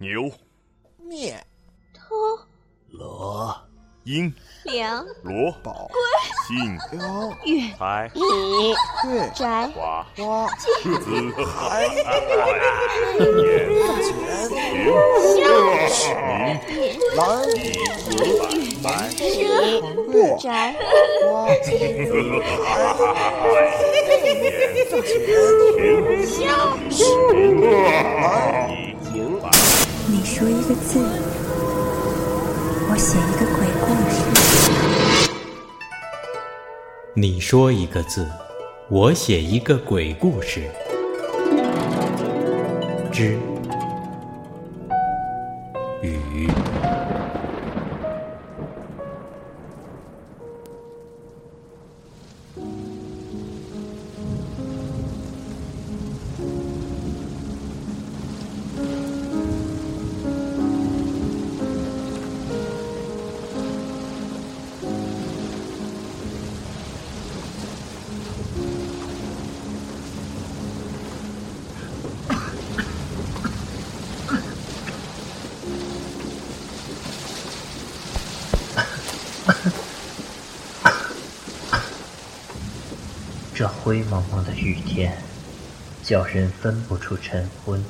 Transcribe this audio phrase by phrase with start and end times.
[0.00, 0.30] 牛、
[0.96, 1.44] 面、
[1.92, 2.14] 偷、
[2.92, 3.52] 罗、
[4.04, 4.32] 鹰、
[4.62, 5.90] 梁、罗、宝、
[6.46, 8.20] 信、雕、月、财、米、
[9.10, 13.66] 月、宅、花、花、子、海、年、
[15.34, 15.42] 钱、
[16.28, 16.62] 明、
[17.16, 17.18] 蓝、
[18.80, 18.86] 白、
[20.12, 20.78] 月、宅、
[21.24, 21.26] 花、
[27.34, 28.87] 你
[30.38, 31.00] 说一个字，
[32.88, 34.22] 我写一个鬼故事。
[37.12, 38.24] 你说一个字，
[38.88, 40.70] 我写一个鬼故事。
[43.10, 43.36] 之
[46.02, 46.48] 雨。
[83.54, 85.16] 这灰蒙蒙的雨天，
[86.02, 87.84] 叫人分不出晨昏。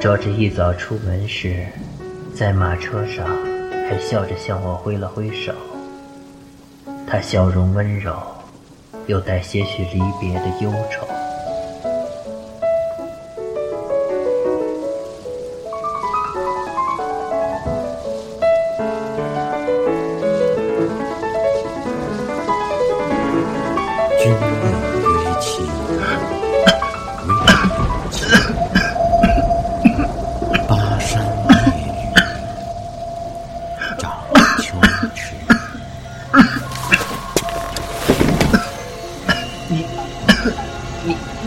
[0.00, 1.66] 周芷一早出门时，
[2.36, 3.26] 在马车上
[3.88, 5.54] 还笑着向我挥了挥手。
[7.06, 8.22] 他笑容温柔，
[9.06, 11.08] 又带些许离别的忧愁。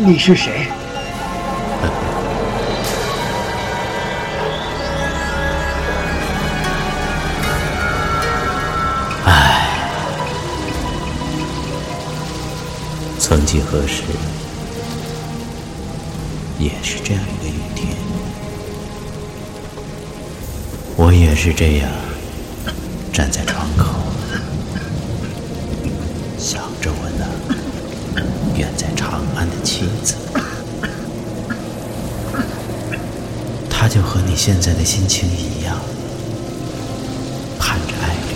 [0.10, 0.68] 你，是谁？
[9.26, 9.68] 唉
[13.20, 14.04] 曾几何时，
[16.58, 17.90] 也是这样一个雨天，
[20.96, 21.92] 我也是这样
[23.12, 23.87] 站在窗口，
[28.58, 30.16] 远在长安的妻子，
[33.70, 35.78] 她就和你现在的心情一样，
[37.60, 38.36] 盼着爱侣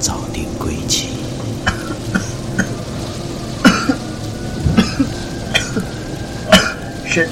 [0.00, 1.10] 早定归期。
[7.06, 7.28] 什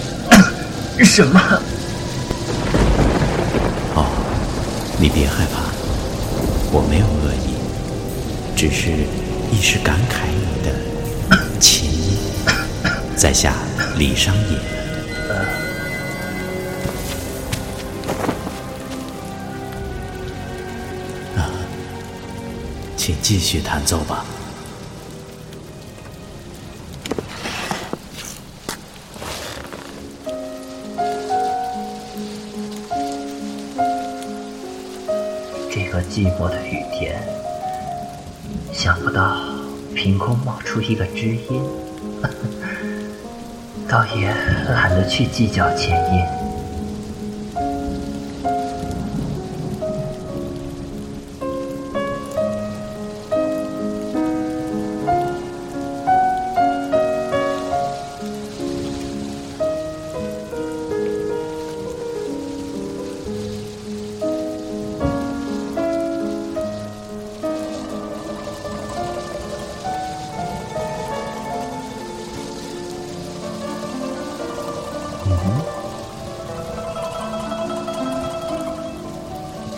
[1.05, 1.41] 什么？
[3.95, 4.07] 哦，
[5.01, 5.63] 你别害怕，
[6.73, 7.55] 我没有恶意，
[8.57, 8.91] 只是
[9.53, 10.73] 一时感慨你的
[11.61, 12.19] 情意，
[13.17, 13.55] 在下
[13.97, 14.59] 李商隐。
[21.37, 21.51] 啊，
[22.97, 24.25] 请继续弹奏吧。
[35.71, 37.23] 这个寂寞的雨天，
[38.73, 39.37] 想不到
[39.99, 41.61] 凭空冒出一个知音，
[43.91, 44.33] 倒也
[44.73, 46.38] 懒得去计较前因。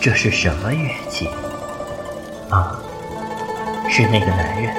[0.01, 1.29] 这是什么乐器？
[2.49, 2.75] 啊，
[3.87, 4.73] 是那个男人。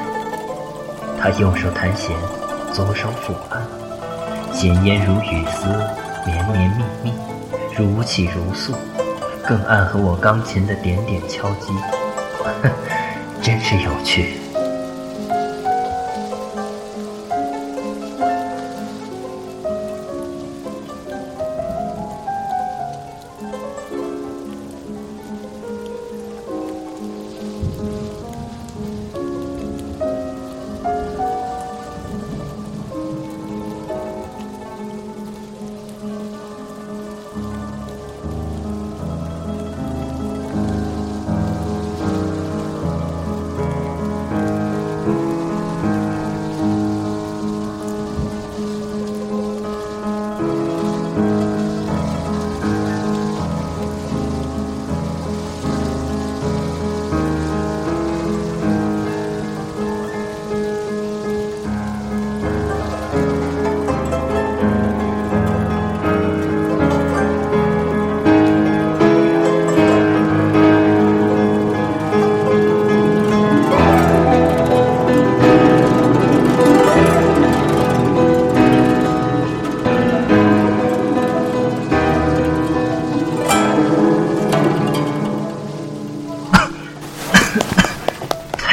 [1.17, 2.11] 他右手弹弦，
[2.73, 3.63] 左手抚按，
[4.53, 5.69] 弦烟如雨丝，
[6.27, 7.15] 绵绵密密，
[7.77, 8.75] 如泣如诉，
[9.47, 11.73] 更暗合我钢琴的点点敲击。
[12.43, 12.69] 哼
[13.41, 14.42] 真是有趣。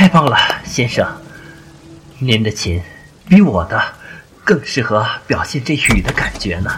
[0.10, 1.08] 棒了，先生！
[2.18, 2.82] 您的琴
[3.28, 3.82] 比我的
[4.44, 6.72] 更适合表现这雨的感觉呢，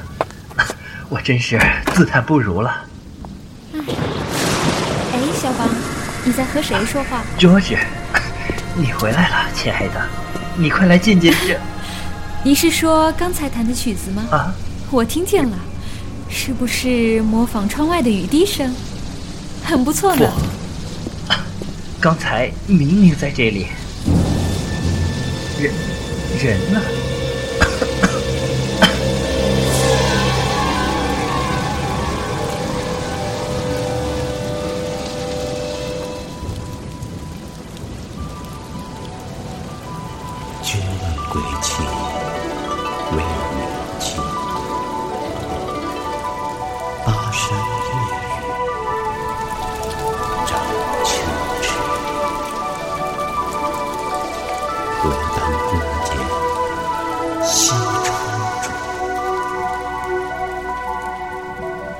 [1.09, 1.59] 我真是
[1.93, 2.85] 自叹不如了。
[3.73, 5.69] 哎，小王，
[6.23, 7.23] 你在和谁说话？
[7.37, 7.75] 卓子，
[8.75, 10.01] 你回来了，亲爱的，
[10.55, 11.57] 你快来见见这。
[12.43, 14.23] 你是说刚才弹的曲子吗？
[14.31, 14.53] 啊，
[14.91, 15.57] 我听见了，
[16.29, 18.75] 是不是模仿窗外的雨滴声？
[19.63, 20.29] 很不错呢。
[22.01, 23.67] 刚才明明在这里，
[25.59, 25.71] 人
[26.43, 26.81] 人呢？
[40.63, 41.83] 君问归期，
[43.11, 43.29] 未有
[43.99, 44.17] 期。
[47.05, 47.80] 巴山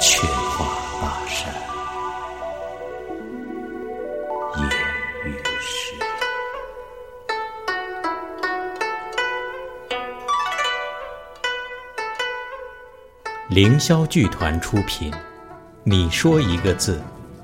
[0.03, 0.65] 却话
[0.99, 1.53] 巴山，
[4.57, 4.65] 夜
[5.25, 5.93] 雨时。
[13.49, 15.11] 凌霄剧团出品，
[15.83, 16.99] 《你说一个字，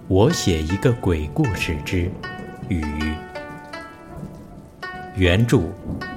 [0.07, 2.12] 我写一个鬼故事之
[2.69, 2.83] 雨》。
[5.13, 5.62] 原著，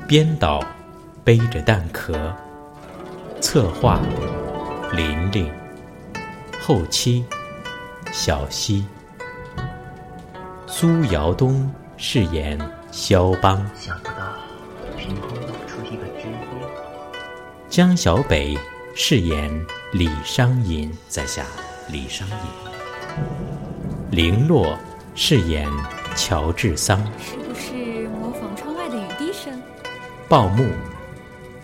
[0.08, 0.64] 编导，
[1.22, 2.34] 背着蛋壳。
[3.42, 4.00] 策划，
[4.94, 5.59] 琳琳。
[6.70, 7.24] 后期，
[8.12, 8.86] 小溪。
[10.68, 12.56] 苏尧东饰演
[12.92, 14.36] 肖邦，想不到
[14.96, 16.34] 凭空露出一个知音。
[17.68, 18.56] 江小北
[18.94, 19.50] 饰演
[19.90, 21.44] 李商隐，在下
[21.88, 22.36] 李商隐。
[24.12, 24.78] 林洛
[25.16, 25.68] 饰演
[26.14, 29.60] 乔治桑，是不是模仿窗外的雨滴声？
[30.28, 30.64] 报幕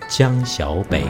[0.09, 1.06] 江小北。